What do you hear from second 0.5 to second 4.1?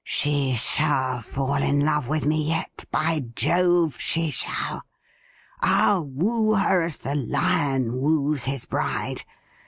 shall fall in love with me yet— ^by Jove!